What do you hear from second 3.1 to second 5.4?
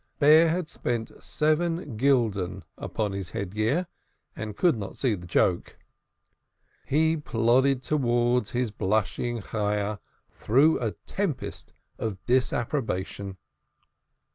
his head gear, and could not see the